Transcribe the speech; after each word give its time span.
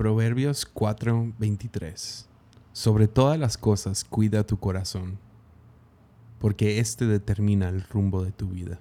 Proverbios 0.00 0.64
4:23 0.64 2.26
Sobre 2.72 3.06
todas 3.06 3.38
las 3.38 3.58
cosas 3.58 4.02
cuida 4.02 4.46
tu 4.46 4.58
corazón, 4.58 5.18
porque 6.38 6.80
éste 6.80 7.04
determina 7.04 7.68
el 7.68 7.82
rumbo 7.82 8.24
de 8.24 8.32
tu 8.32 8.48
vida. 8.48 8.80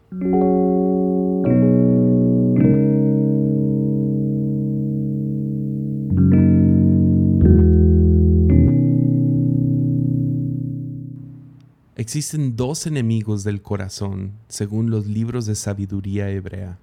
Existen 11.98 12.56
dos 12.56 12.88
enemigos 12.88 13.44
del 13.44 13.62
corazón, 13.62 14.32
según 14.48 14.90
los 14.90 15.06
libros 15.06 15.46
de 15.46 15.56
sabiduría 15.56 16.30
hebrea, 16.30 16.80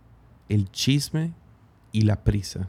el 0.51 0.71
chisme 0.71 1.33
y 1.91 2.03
la 2.03 2.23
prisa. 2.23 2.69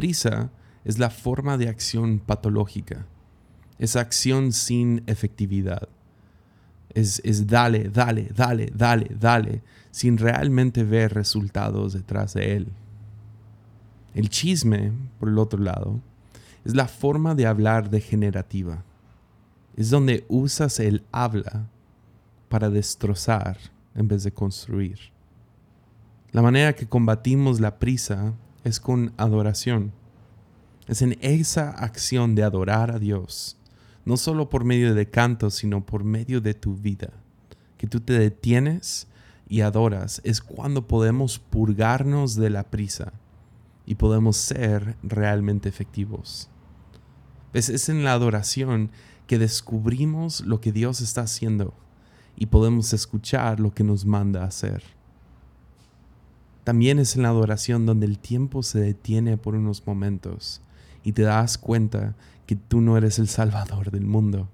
Prisa 0.00 0.50
es 0.84 0.98
la 0.98 1.10
forma 1.10 1.58
de 1.58 1.68
acción 1.68 2.20
patológica, 2.20 3.06
es 3.78 3.96
acción 3.96 4.52
sin 4.52 5.02
efectividad. 5.06 5.88
Es, 6.94 7.20
es 7.22 7.46
dale, 7.46 7.90
dale, 7.90 8.30
dale, 8.34 8.72
dale, 8.74 9.10
dale, 9.18 9.62
sin 9.90 10.16
realmente 10.16 10.84
ver 10.84 11.12
resultados 11.12 11.92
detrás 11.92 12.32
de 12.34 12.56
él. 12.56 12.68
El 14.14 14.28
chisme, 14.30 14.92
por 15.18 15.28
el 15.28 15.38
otro 15.38 15.60
lado, 15.60 16.00
es 16.64 16.74
la 16.74 16.88
forma 16.88 17.34
de 17.34 17.46
hablar 17.46 17.90
degenerativa 17.90 18.82
es 19.76 19.90
donde 19.90 20.24
usas 20.28 20.80
el 20.80 21.04
habla 21.12 21.68
para 22.48 22.70
destrozar 22.70 23.58
en 23.94 24.08
vez 24.08 24.24
de 24.24 24.32
construir. 24.32 24.98
La 26.32 26.42
manera 26.42 26.74
que 26.74 26.86
combatimos 26.86 27.60
la 27.60 27.78
prisa 27.78 28.34
es 28.64 28.78
con 28.78 29.12
adoración. 29.16 29.92
Es 30.90 31.02
en 31.02 31.16
esa 31.20 31.70
acción 31.70 32.34
de 32.34 32.42
adorar 32.42 32.90
a 32.90 32.98
Dios, 32.98 33.56
no 34.04 34.16
solo 34.16 34.50
por 34.50 34.64
medio 34.64 34.92
de 34.92 35.08
cantos, 35.08 35.54
sino 35.54 35.86
por 35.86 36.02
medio 36.02 36.40
de 36.40 36.52
tu 36.52 36.74
vida, 36.74 37.10
que 37.78 37.86
tú 37.86 38.00
te 38.00 38.14
detienes 38.14 39.06
y 39.48 39.60
adoras, 39.60 40.20
es 40.24 40.40
cuando 40.40 40.88
podemos 40.88 41.38
purgarnos 41.38 42.34
de 42.34 42.50
la 42.50 42.64
prisa 42.64 43.12
y 43.86 43.94
podemos 43.94 44.36
ser 44.36 44.96
realmente 45.04 45.68
efectivos. 45.68 46.48
Es 47.52 47.88
en 47.88 48.02
la 48.02 48.12
adoración 48.12 48.90
que 49.28 49.38
descubrimos 49.38 50.40
lo 50.40 50.60
que 50.60 50.72
Dios 50.72 51.00
está 51.02 51.20
haciendo 51.20 51.72
y 52.34 52.46
podemos 52.46 52.92
escuchar 52.92 53.60
lo 53.60 53.72
que 53.72 53.84
nos 53.84 54.06
manda 54.06 54.42
hacer. 54.42 54.82
También 56.64 56.98
es 56.98 57.14
en 57.14 57.22
la 57.22 57.28
adoración 57.28 57.86
donde 57.86 58.06
el 58.06 58.18
tiempo 58.18 58.64
se 58.64 58.80
detiene 58.80 59.36
por 59.36 59.54
unos 59.54 59.86
momentos 59.86 60.62
y 61.02 61.12
te 61.12 61.22
das 61.22 61.58
cuenta 61.58 62.14
que 62.46 62.56
tú 62.56 62.80
no 62.80 62.96
eres 62.96 63.18
el 63.18 63.28
salvador 63.28 63.90
del 63.90 64.06
mundo. 64.06 64.48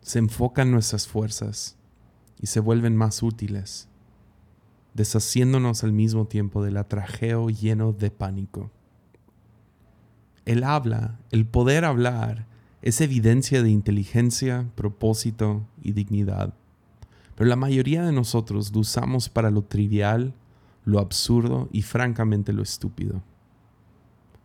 Se 0.00 0.18
enfocan 0.18 0.70
nuestras 0.70 1.06
fuerzas 1.06 1.76
y 2.40 2.46
se 2.46 2.60
vuelven 2.60 2.96
más 2.96 3.22
útiles, 3.22 3.88
deshaciéndonos 4.94 5.84
al 5.84 5.92
mismo 5.92 6.26
tiempo 6.26 6.62
del 6.62 6.76
atrajeo 6.76 7.48
lleno 7.50 7.92
de 7.92 8.10
pánico. 8.10 8.70
El 10.44 10.64
habla, 10.64 11.18
el 11.30 11.46
poder 11.46 11.84
hablar, 11.84 12.46
es 12.82 13.00
evidencia 13.00 13.62
de 13.62 13.70
inteligencia, 13.70 14.70
propósito 14.76 15.66
y 15.82 15.92
dignidad. 15.92 16.54
Pero 17.34 17.48
la 17.48 17.56
mayoría 17.56 18.04
de 18.04 18.12
nosotros 18.12 18.72
lo 18.72 18.80
usamos 18.80 19.28
para 19.28 19.50
lo 19.50 19.62
trivial, 19.62 20.34
lo 20.84 21.00
absurdo 21.00 21.68
y 21.72 21.82
francamente 21.82 22.52
lo 22.52 22.62
estúpido. 22.62 23.22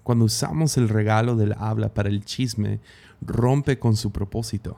Cuando 0.04 0.26
usamos 0.26 0.78
el 0.78 0.90
regalo 0.90 1.36
del 1.36 1.54
habla 1.54 1.94
para 1.94 2.10
el 2.10 2.26
chisme, 2.26 2.80
rompe 3.22 3.78
con 3.78 3.96
su 3.96 4.12
propósito. 4.12 4.78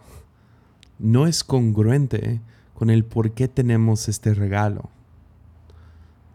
No 1.00 1.28
es 1.28 1.44
congruente 1.44 2.42
con 2.74 2.90
el 2.90 3.06
por 3.06 3.32
qué 3.32 3.48
tenemos 3.48 4.10
este 4.10 4.34
regalo. 4.34 4.90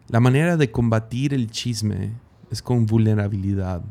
La 0.07 0.19
manera 0.19 0.57
de 0.57 0.71
combatir 0.71 1.33
el 1.33 1.51
chisme 1.51 2.13
es 2.49 2.61
con 2.63 2.87
vulnerabilidad, 2.87 3.83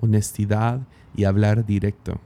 honestidad 0.00 0.86
y 1.16 1.24
hablar 1.24 1.66
directo. 1.66 2.20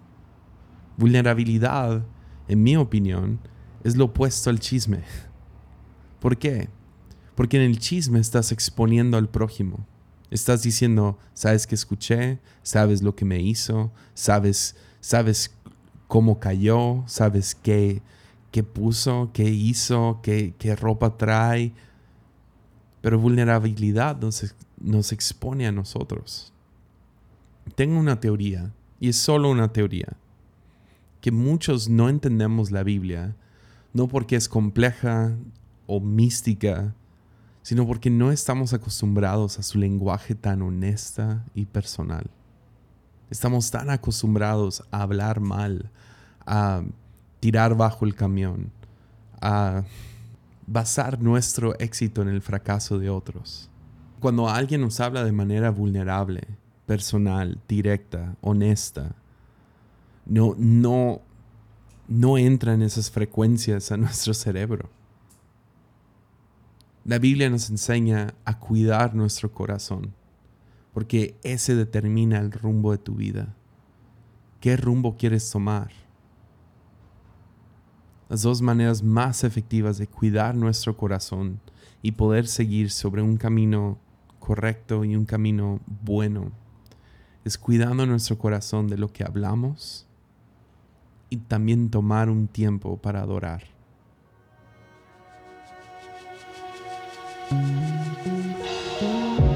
Vulnerabilidad, 0.99 2.05
en 2.49 2.63
mi 2.63 2.77
opinión, 2.77 3.39
es 3.85 3.97
lo 3.97 4.07
opuesto 4.07 4.51
al 4.51 4.61
chisme. 4.61 5.01
¿Por 6.21 6.37
qué? 6.37 6.69
Porque 7.35 7.57
en 7.57 7.63
el 7.63 7.79
chisme 7.79 8.21
estás 8.21 8.53
exponiendo 8.53 9.17
al 9.17 9.29
prójimo. 9.29 9.87
Estás 10.33 10.63
diciendo, 10.63 11.19
sabes 11.35 11.67
que 11.67 11.75
escuché, 11.75 12.39
sabes 12.63 13.03
lo 13.03 13.15
que 13.15 13.27
me 13.27 13.39
hizo, 13.39 13.93
sabes, 14.15 14.77
sabes 14.99 15.55
cómo 16.09 16.41
cayó, 16.41 17.05
sabes 17.07 17.55
qué, 17.55 18.01
qué 18.51 18.63
puso, 18.63 19.29
qué 19.35 19.51
hizo, 19.51 20.21
qué, 20.23 20.55
qué 20.59 20.75
ropa 20.75 21.19
trae. 21.19 21.75
Pero 23.03 23.19
vulnerabilidad 23.19 24.19
nos, 24.19 24.55
nos 24.81 25.13
expone 25.13 25.67
a 25.67 25.73
nosotros. 25.73 26.55
Tengo 27.75 28.01
una 28.01 28.19
teoría, 28.19 28.73
y 29.01 29.11
es 29.11 29.17
solo 29.17 29.51
una 29.51 29.71
teoría 29.71 30.17
que 31.21 31.31
muchos 31.31 31.91
no 31.91 32.09
entendemos 32.09 32.71
la 32.71 32.83
Biblia, 32.85 33.37
no 33.93 34.09
porque 34.09 34.37
es 34.37 34.49
compleja 34.49 35.37
o 35.87 36.01
mística, 36.01 36.95
sino 37.63 37.87
porque 37.87 38.11
no 38.11 38.33
estamos 38.33 38.73
acostumbrados 38.73 39.59
a 39.59 39.63
su 39.63 39.79
lenguaje 39.79 40.35
tan 40.35 40.63
honesta 40.63 41.45
y 41.55 41.67
personal. 41.67 42.29
Estamos 43.31 43.71
tan 43.71 43.89
acostumbrados 43.89 44.85
a 44.91 45.03
hablar 45.03 45.41
mal, 45.41 45.91
a 46.45 46.83
tirar 47.41 47.77
bajo 47.77 48.05
el 48.05 48.15
camión, 48.15 48.71
a 49.41 49.85
basar 50.67 51.21
nuestro 51.21 51.79
éxito 51.79 52.23
en 52.23 52.29
el 52.29 52.43
fracaso 52.43 52.99
de 52.99 53.11
otros. 53.11 53.71
Cuando 54.21 54.49
alguien 54.49 54.81
nos 54.81 55.01
habla 55.01 55.25
de 55.25 55.33
manera 55.33 55.71
vulnerable, 55.71 56.43
personal, 56.87 57.59
directa, 57.69 58.37
honesta, 58.41 59.15
no, 60.27 60.55
no, 60.59 61.21
no 62.09 62.39
entran 62.39 62.83
esas 62.83 63.11
frecuencias 63.11 63.91
a 63.93 63.97
nuestro 63.97 64.35
cerebro. 64.35 64.91
La 67.05 67.19
Biblia 67.19 67.51
nos 67.51 67.69
enseña 67.69 68.35
a 68.45 68.61
cuidar 68.61 69.15
nuestro 69.15 69.53
corazón, 69.53 70.15
porque 70.93 71.37
ese 71.43 71.75
determina 71.75 72.39
el 72.39 72.53
rumbo 72.53 72.93
de 72.93 72.99
tu 72.99 73.17
vida. 73.17 73.57
¿Qué 74.61 74.77
rumbo 74.77 75.17
quieres 75.17 75.51
tomar? 75.51 75.91
Las 78.29 78.43
dos 78.43 78.63
maneras 78.63 79.03
más 79.03 79.43
efectivas 79.43 79.99
de 79.99 80.07
cuidar 80.07 80.55
nuestro 80.55 80.97
corazón 80.97 81.61
y 82.03 82.13
poder 82.13 82.47
seguir 82.47 82.91
sobre 82.91 83.21
un 83.21 83.37
camino 83.37 83.99
correcto 84.39 85.05
y 85.05 85.17
un 85.17 85.25
camino 85.25 85.81
bueno 86.05 86.53
es 87.45 87.59
cuidando 87.59 88.07
nuestro 88.07 88.39
corazón 88.39 88.87
de 88.87 88.97
lo 88.97 89.13
que 89.13 89.25
hablamos, 89.25 90.07
y 91.31 91.39
también 91.39 91.91
tomar 91.91 92.29
un 92.29 92.47
tiempo 92.47 92.99
para 92.99 93.23
adorar. 93.23 93.65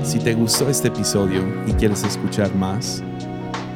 Si 0.03 0.19
te 0.19 0.35
gustó 0.35 0.69
este 0.69 0.89
episodio 0.89 1.43
y 1.67 1.73
quieres 1.73 2.05
escuchar 2.05 2.55
más, 2.55 3.03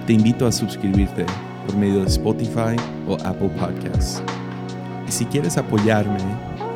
te 0.07 0.13
invito 0.13 0.47
a 0.47 0.53
suscribirte 0.53 1.27
por 1.67 1.77
medio 1.77 2.01
de 2.01 2.07
Spotify 2.07 2.77
o 3.07 3.15
Apple 3.25 3.51
Podcasts. 3.51 4.23
Y 5.07 5.13
si 5.13 5.25
quieres 5.27 5.59
apoyarme 5.59 6.19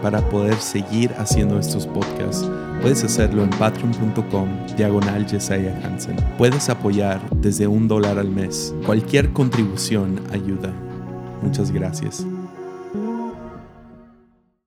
para 0.03 0.21
poder 0.29 0.57
seguir 0.57 1.13
haciendo 1.19 1.59
estos 1.59 1.87
podcasts, 1.87 2.51
puedes 2.83 3.03
hacerlo 3.05 3.43
en 3.43 3.51
patreon.com 3.51 4.49
diagonal 4.77 5.25
Hansen. 5.25 6.17
Puedes 6.37 6.69
apoyar 6.69 7.21
desde 7.37 7.67
un 7.67 7.89
dólar 7.89 8.19
al 8.19 8.29
mes. 8.29 8.75
Cualquier 8.85 9.33
contribución 9.33 10.21
ayuda. 10.33 10.73
Muchas 11.43 11.71
gracias. 11.71 12.27